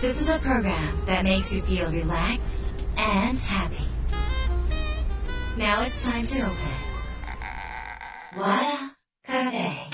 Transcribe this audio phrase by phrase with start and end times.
[0.00, 3.84] This is a program that makes you feel relaxed and happy.
[5.58, 6.56] Now it's time to open.
[8.34, 9.90] Wada Cafe.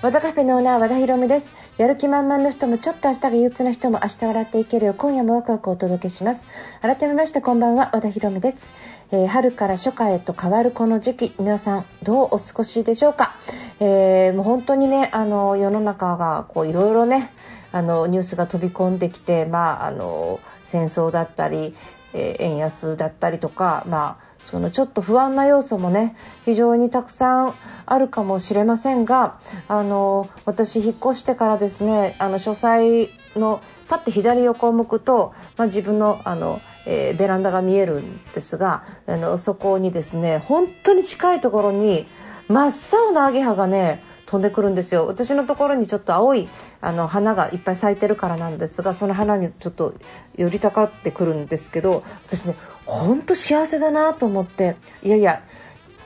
[0.00, 6.46] 和田カフェのオーナー和田博美ですやる気満々の人もちょっと明日が憂鬱な人も明日笑っていけるよう今夜もワクワクお届けします
[6.82, 8.70] 改めましてこんばんは和田博美です、
[9.10, 13.34] えー春から初夏へと変わるこの時期皆さんどうお過ごしでしょうか、
[13.80, 17.32] えーもう本当にねあの世の中がこういろいろね
[17.72, 21.74] あのニュースが飛び込んできてまああの戦争だったり、
[22.12, 26.14] えー円安だったりとかまあそのちょっと不安な要素もね
[26.44, 27.54] 非常にたくさん
[27.86, 42.06] あるかもしれませんがあの私引っ越してからですねあの書斎のパッて左横を向くと、まあ、自分のあの、えーベランダが見えるんですがあのそこにですね本当に近いところに
[42.48, 45.06] 真っ青なアゲハがね飛んでくるんですよ。
[45.06, 46.48] 私のところにちょっと青い
[46.82, 49.94] あの花がいっぱい咲いてるからなんですがその花にちょっと
[50.36, 55.42] 寄りたかってくるんですけど私ね本当幸せだなと思っていやいや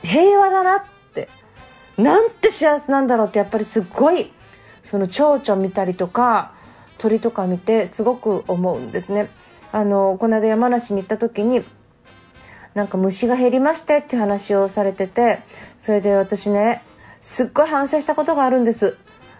[0.03, 1.27] 平和だなって
[1.97, 4.31] なんて幸せなんだろうってやっぱりすっごい
[4.83, 6.53] その蝶々見たりとか
[7.03, 9.29] 鳥とか見てすごく思うんですね。
[9.73, 11.61] あのこの間山梨に行った時に
[12.75, 15.41] なんか虫が減りましてって話をされてて
[15.77, 16.81] それで私ね
[17.19, 18.97] すっごい反省したことがあるんです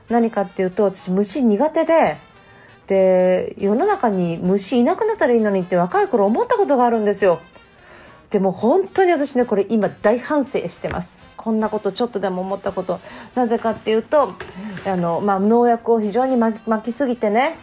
[0.10, 2.18] 何かっていうと私虫苦手で
[2.88, 7.40] で世の中に虫いなくなったらいいのにって若い頃思ったことがあるんですよ
[8.34, 11.22] でも本当に私ねこれ今大反省してます。
[11.38, 13.00] こんなことちょっとでも思ったこと。
[13.36, 14.34] なぜかっていうと
[14.88, 17.56] あの、まあ、農薬を非常にまきすぎてね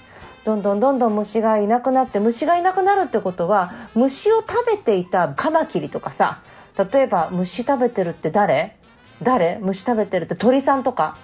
[0.45, 6.41] どんどんどんどん虫がいなくなって虫がいなくなるってことは虫を食べていたカマキリとかさ
[6.79, 8.77] 例えば虫食べてるって誰？
[9.23, 9.59] 誰？
[9.61, 11.19] 虫食べてるって鳥さんとか？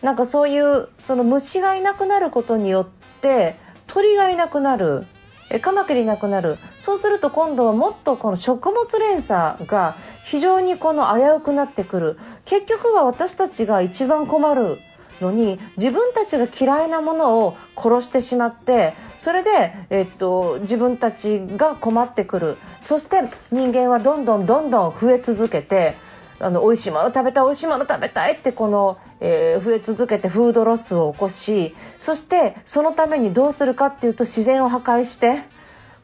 [0.00, 2.86] なんかそういうその虫がいなくなることによっ
[3.20, 3.56] て
[3.88, 5.06] 鳥がいなくなる
[5.50, 6.58] えカマキリなくなる。
[6.78, 12.18] そうすると今度はもっとこの食物連鎖が非常にこの危うくなってくる。
[12.44, 14.78] 結局は私たちが一番困る
[15.20, 22.56] のに自分たちが嫌いなものを殺してしまってそれで、えっと、自分たちが困ってくる。
[22.84, 25.96] そして人間はどんどんどんどん増え続けて
[26.38, 35.42] あの美味しいもの食べたい美味しいもの食べたいってこの、えー増え続けてフードロスを起こしそしてそのためにどうするかっていうと自然を破壊して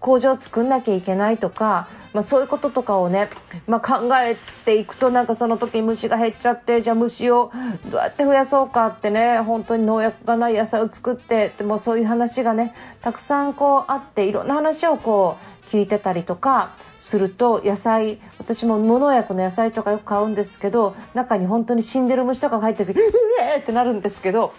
[0.03, 3.31] 工場を作んなきゃいけないとか、まあ、そういうこととかをね、
[3.69, 7.53] まあ、考えていくとなんかその時虫が減っちゃってじゃあ虫を
[7.89, 23.11] どうやって増やそうかってね本当に農薬がない野菜を作ってでもそういう話がねたくさんこうあっていろんな話をこう聞いてたりとかすると野菜私も無農薬の野菜とかよく買うんですけど中に本当に死んでる虫とかが入ってくるう
[23.57, 24.53] えってなるんですけど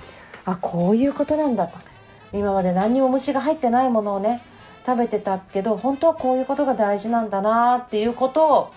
[0.44, 1.78] あこういうことなんだと。
[2.34, 4.41] 今まで何にも虫が入ってないものをね
[4.88, 8.74] 食べてたけど本当はこういうことが大事なんだなっていうことを、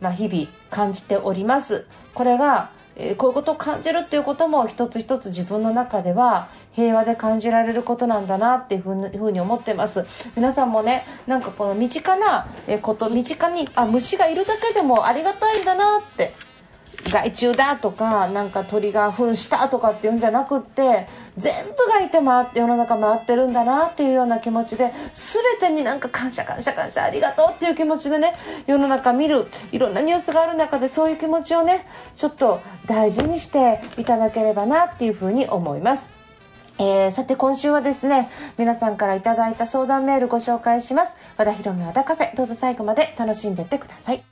[0.00, 1.86] まあ、日々感じております。
[2.14, 8.90] これが、えこういうことを感じるっていうことも一つ一つ自分の中では平和で感じられることなんだなっていうふ
[9.24, 12.46] うに思ってます皆さんもねなんかこの身近な
[12.82, 16.32] こと身近にあ虫がいるだけでもありがたいんだなって
[17.08, 28.34] 害虫だとかなんか鳥が糞したとかっていうんじゃなくって全部がいて回って世の中回ってるんだなっていうような気持ちで全てになんか感謝感謝感謝ありがとうっていう気持ちでね
[28.66, 36.19] 世の中見るいろんなニュースがある中でそういう気持ちをねちょっと大事にしていただければなっていうふうに思います。
[36.80, 41.16] えーさて今週はですね皆さんからいただいた相談メールご紹介します。
[41.36, 44.24] 和田博美和田カフェどうぞ最後まで楽しんでってください。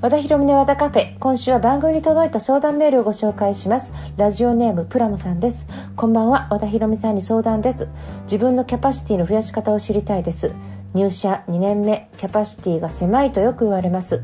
[0.00, 3.92] 和田博美の和田カフェ今週は番組に届いた相談メールをご紹介します。
[4.16, 5.66] ラジオネームプラムさんです。
[5.96, 7.88] こんばんは和田博美さんに相談です。
[8.22, 10.52] 自分のキャパシティの増やし方を知りたいです。
[10.94, 14.22] 入社2年目キャパシティが狭いとよく言われます。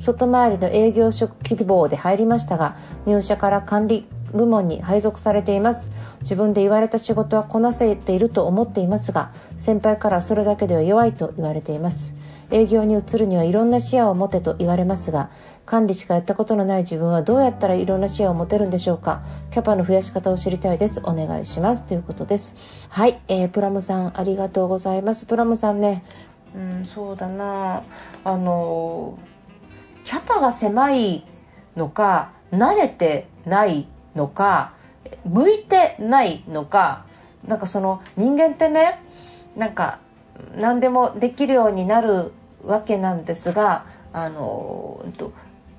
[0.00, 5.92] 外回りの営業職希望で入りましたが入社から管理部門に配属されています。
[6.22, 12.14] 自分で言われた仕事はこなせていると思っていますが先輩からそれだけでは弱いと言われています。
[12.52, 15.30] 営業に移るにはいろんな視野を持てと言われますが
[15.66, 19.22] 管理しかやったことのない自分はどうやったらいろんな視野を持てるんでしょうか。
[19.50, 21.00] キャパの増やし方を知りたいです。
[21.04, 21.84] お願いします。
[21.84, 22.56] ということです。
[22.88, 25.26] はい、えープラムさんありがとうございます。
[25.26, 26.04] プラムさんね。
[26.54, 27.82] うんそうだな。
[28.24, 29.18] あの
[30.04, 31.24] キャパが狭い
[31.76, 34.74] のか慣れてないのか
[35.24, 37.04] 向いてないのか
[37.46, 39.00] なんかその人間ってね
[39.56, 39.98] なんか
[40.56, 42.32] 何でもできるようになる
[42.64, 45.04] わけなんですがあの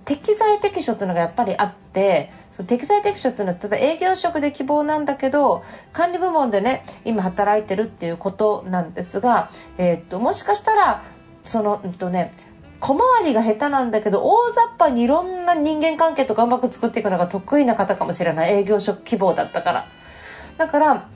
[0.06, 2.31] 適材適所っていうのがやっぱりあって
[2.67, 5.63] 適材適所っていうのは例えば営業職で希望なんだけど
[5.94, 11.03] 管理部門でね今働いてるっていうことなんですが、えー、っともしかしたら
[11.44, 12.33] その、うんとね、
[12.81, 18.54] 小回りが下手なんだけど大雑把にいろんな人間関係とかうまく作っていくのが得意な方かもしれない。
[18.54, 19.88] 営業職希望だったから。
[20.57, 21.07] だから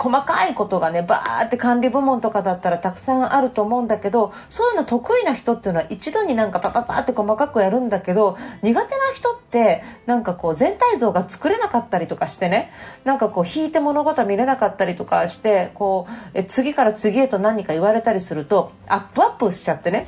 [0.00, 12.70] 細かいことがねバーって管理部門とかだったらたくさんあると思うんだけどそういうの得意な人っていうのは一度になんかパパパって細かくやるんだけど苦手な人ってなんかこう全体像が作れなかったりとかしてね。
[13.04, 20.06] なんかこう引いて物事見れなかったりとかしてこうえ次から次へと何か言われたりするとアップアップしちゃってね。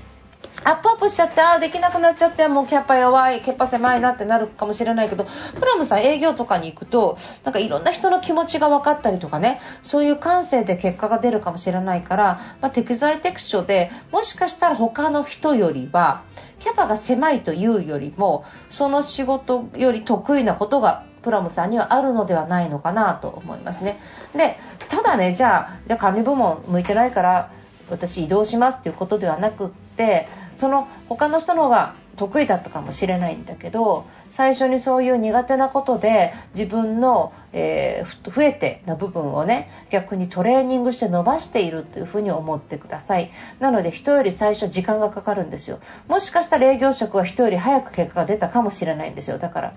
[0.64, 5.26] アップアップしちゃってああできなくなっちゃってもうキャパ弱いキャパ狭いなってなるかもしれないけど
[5.58, 16.22] プラムさん営業とかに行くとなんかいろんな人の気持ちが分かったりとかねそういう感性で結果が出るかもしれないから、まあ、適材適所でもしかしたら他の人よりは
[16.60, 23.98] キャパが狭いというよりもその仕事より得意なことがプラムさんにはあるのではないのかなと思いますね。
[24.36, 24.56] で
[24.88, 27.50] ただねじゃあじゃあ管理部門向いてないから
[27.90, 30.28] 私移動しますっていうことではなくって
[30.62, 43.32] その他の人の方が得意だったかもしれないんだけど最初にそういう苦手なことで自分の、えー、増えてな部分をね逆にトレーニングして伸ばしているというふうに思ってください。
[43.58, 45.80] なので人より最初時間がかかるんですよ。
[46.06, 49.38] もしかしたら営業職は人より早く結果が出たかもしれないんですよ。
[49.38, 49.74] だから、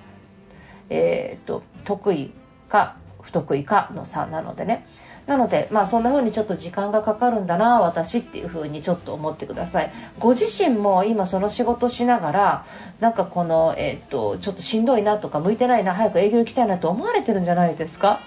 [0.92, 2.32] えー、っと得意
[2.70, 4.86] か不得意かの差なのでね。
[5.28, 9.92] なので、まあ、そんな風にちょっと時間がかかるんだな私っていう風にちょっと思ってください。
[10.20, 12.66] ご自身も今その仕事しながら
[13.00, 18.20] なんかこの、えー、っとちょっとしんどいなとか向いてないな早く営業行きたいなと思われてるんじゃないですか？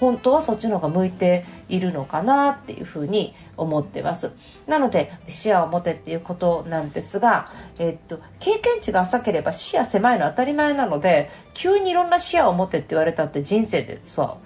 [0.00, 4.32] 本当はそっちの方が向いているのかなっていうふに思ってます。
[4.68, 14.36] なので視野を持てっていうことなんですが、えっと、経験値が浅ければ視野狭いのは当たり前なので急にいろんな視野を持てって言われたって人生でさ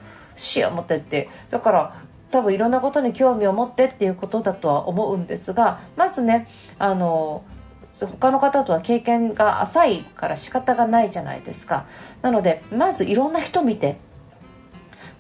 [0.43, 1.29] 視野を持ってって。
[1.51, 6.49] だから多分いろんなことに興味を持ってっていうことだとは思うんですがまずね
[6.79, 7.45] あの
[7.93, 11.87] 他の方とは経験が浅いから仕方がないじゃないですか。
[12.23, 13.99] なのでまずいろんな人見て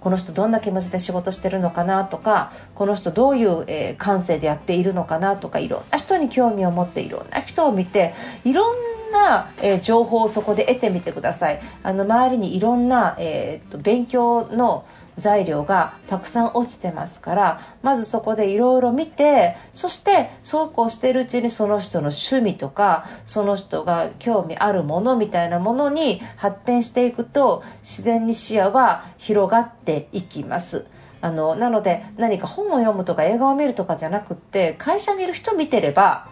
[0.00, 8.14] この人どんな気持ちで仕事してるのかなとかこの人どういう、え、感性でやっているのかなとかいろんな人に興味を持っていろんな人を見て
[8.44, 8.76] いろん
[9.12, 11.60] な、え、情報をそこで得てみてください。
[11.82, 14.86] あの周りにいろんな、えー、と勉強の
[15.18, 30.86] 材料がたくさん落ちてますからまずそこでいろいろ見てそしてそうこうしているうちにその人の趣味とかその人が興味あるものみたいなものに発展していくと自然に視野は広がっていきます。
[31.20, 36.26] あのなので何か本を読むとか映画を見るとかじゃなくって会社にいる人見てれば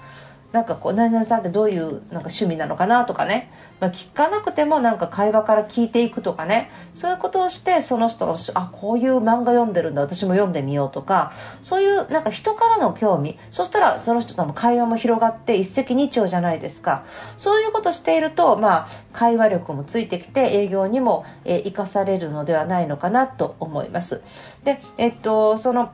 [0.52, 6.70] なんかこう何々さんってどういうなんか趣味なのかなとかね、まあ、聞かなくてもなんか会話から聞いていくとかね。
[6.94, 10.02] そういうことをしてその人があこういう漫画読んでるんだ。
[10.02, 11.32] 私も読んでみようとか。
[11.62, 13.38] そういうなんか人からの興味。
[13.50, 17.04] そしたらその人との会話も広がって一石二鳥じゃないですか。
[17.38, 24.22] そういうことをしていると、まあ、会話力もついてきて営業にも、えー、生かされるのではないのかなと思います。
[24.64, 25.92] でえっとその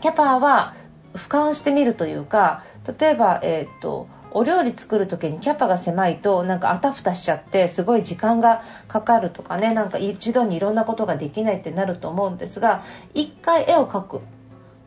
[0.00, 0.74] キャパは
[1.14, 2.62] 俯瞰してみるというか
[2.98, 12.82] 例えば、えーと、お料理作る時にキャパが狭いとなんかあたふたしちゃってすごい時間がかかるとかねなんか一度にいろんなことができないってなると思うんですが
[13.14, 14.20] 1回絵を描く。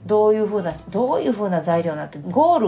[0.06, 2.68] どういう風などういう風な材料なってゴール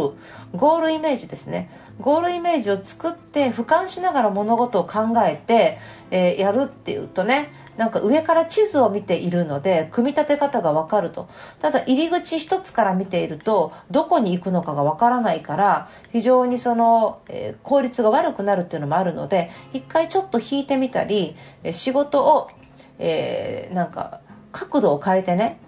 [0.54, 1.70] ゴールイメージですね。
[2.00, 5.78] ゴールイメージを作って俯瞰しながら物事を考えて、
[6.10, 11.30] えー、やるっていうとねなんか上から地図を見ているので組み立て方がわかると。
[11.62, 21.36] ただ入り口一つから見ているとどこに行くのかがわからないから非常にその、えー、効率が悪くなるっていうのもあるので一回ちょっと引いてみたり
[21.72, 22.50] 仕事を、
[23.00, 24.22] えー、なんか
[24.52, 25.60] 角度を変えてね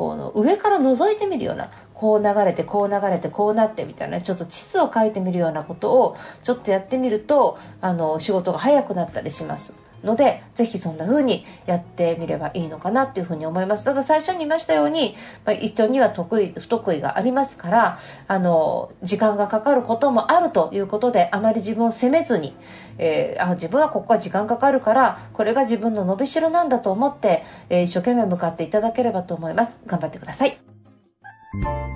[0.00, 9.74] この上から覗いてみるようなこう流れてこう流れてこうなってみたいなちょっと地図を書いてみるようなことをちょっとやってみるとあの仕事が早くなったりします。
[10.04, 13.84] のでぜひそんな風にやってみればいいのかなっていうふうに思います。
[13.84, 15.14] ただ最初に言いましたように、
[15.44, 22.54] まあ、人には得意不得意がありますからあの時間がかかることもあるということであまり自分を責めずに、
[22.98, 29.80] えー、あ自分はここは時間かかるからこれが自分の伸びしろなんだと思って、えー、一生懸命向かっていただければと思います。
[29.86, 31.89] 頑張ってください。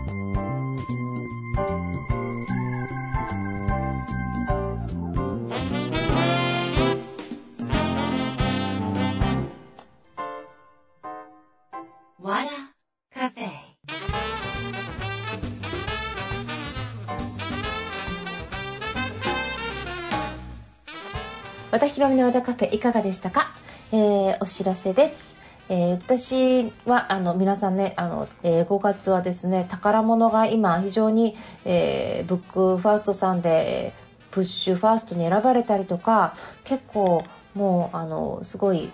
[21.75, 23.49] 和田博美の和田カフェいかがでしたか、
[23.91, 25.37] えー、お知らせです。
[25.69, 33.93] えー、私はあの皆さんねあの、えー、5月はですね宝物が今非常に、えー、ブックファーストさんで
[34.31, 37.25] プッシュファーストに選ばれたりとか結構
[37.57, 38.93] もうあのすごい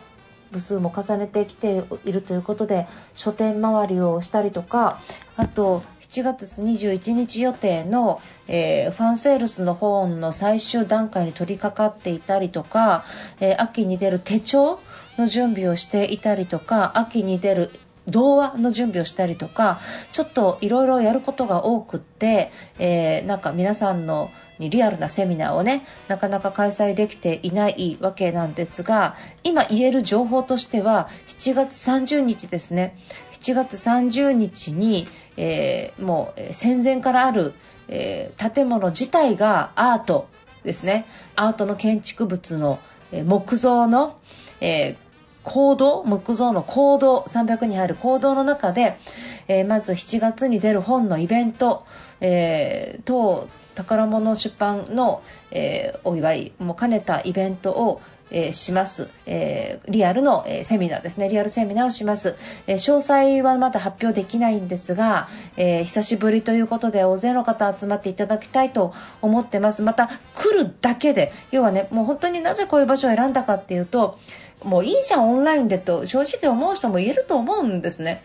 [0.50, 5.00] 部数も重ねてきているということで書店回りをしたりとか
[5.36, 13.04] あと7月21日予定の、えー、ファンセールスの本の最終段階に取り掛かっていたりとか、
[13.38, 14.80] えー、秋に出る手帳
[15.18, 17.70] の準備をしていたりとか秋に出る
[18.10, 19.80] 童話の準備をしたりとか
[20.12, 32.96] ちょっといろいろやることが多くって、えー、なんか皆さんのにリアルなセミナーをねなかなか開催できていないわけなんですが今言える情報としては7月30日ですね。
[33.32, 37.54] 7月30日に、えー、もう戦前からある、
[37.88, 40.28] えー、建物自体がアート
[40.62, 41.06] ですね。
[41.36, 42.78] アートの建築物の、
[43.24, 44.18] 木造の、
[44.60, 45.09] えー
[45.42, 48.96] 行動木造の行動300に入る行動の中で、
[49.48, 51.84] えー、まず7月に出る本のイベント、
[52.20, 58.00] えー、等宝物出版の、えー、お祝いも兼ねたイベントを、
[58.30, 61.28] えー、します、えー、リアルの、えセミナーですね。
[61.28, 62.36] リアルセミナーをします、
[62.66, 69.82] え詳細はまだ発表できないんですが、え久しぶりということで大勢の方集まっていただきたいと思ってます。
[69.82, 74.18] また来るだけで要はねもう本当になぜこういう場所を選んだかっていうと
[74.64, 78.22] もういいじゃんオンラインでと正直思う人もいると思うんですね。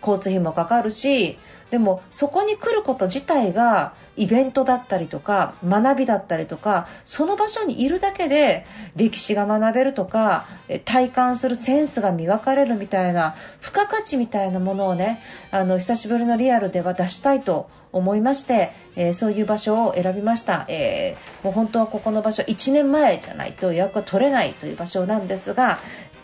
[0.00, 1.38] 交通費もかかるし
[1.70, 10.46] でもそこに来ること自体がイベントだったりとか学びだったりとかその場所にいるだけで歴史が学べるとか
[10.84, 25.78] 体感するセンスが磨かれるみたいな付加価値みたいなものをねあの久しぶりのリアルでは出したいと思いまして、えー、そういう場所を選びました、えー、もう本当はここの場所1年前じゃないと予約が取れないという場所なんですが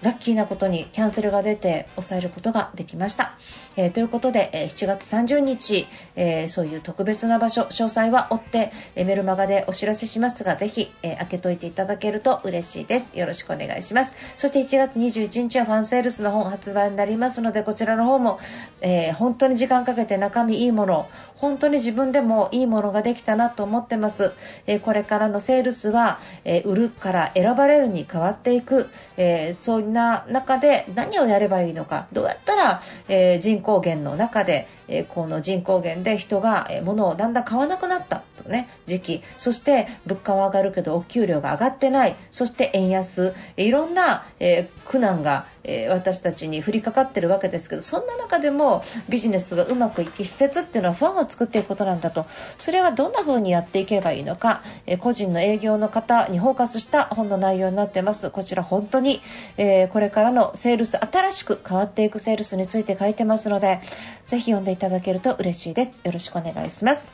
[0.05, 3.33] ラッキーなことにキャンセルが出て抑えることができました。
[3.77, 13.19] えー、ということで、えー、7月30日、えー、そういう特別な場所、詳細は追って、えメルマガでお知らせしますが、ぜひ、え開けといていただけると嬉しいです。
[13.19, 14.15] よろしくお願いします。
[14.37, 18.39] そして1月21日はファンセールスの本発売になりますので、こちらの方も、
[18.83, 24.35] え本当に時間かけて中身いいもの、本当に自分でもいいものができたなと思ってます。
[24.67, 38.23] えこれからのセールスは、え売るから選ばれるに変わっていく、えそんな中で何をやればいいのか、どうやったら、え人口減の中で、えこの人口減で人が、え物をだんだん買わなくなった。
[38.43, 39.23] とね時期。
[39.39, 42.17] そして物価は上がるけどお給料が上がってない。
[42.31, 43.33] そして円安。
[43.57, 52.27] いろんな、え、苦難がえ、私たちに降りかかってるわけですけどそんな中でもビジネスがうまくいく秘訣っていうのはファンを作っていくことなんだと。
[52.59, 58.31] それはどんな風にやっていけばいいのか、え、個人の営業の方にフォーカスした本の内容になってます。
[58.31, 59.21] こちら本当に、
[59.57, 63.81] えー、これからのセールス新しく変わっていくセールスについて書いてますので
[64.25, 66.01] ぜひ読んでいただけると嬉しいです。
[66.05, 67.09] よろしくお願いします、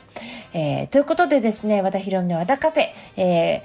[0.53, 2.83] えということでですね和田博美の和田カフェ、
[3.17, 3.63] え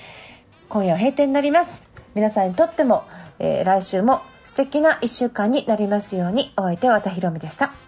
[0.68, 1.84] 今夜は閉店になります。
[2.14, 3.04] 皆さんにとっても、
[3.38, 7.85] え来週も素敵な1週間になりますようにお相手は和田博美でした。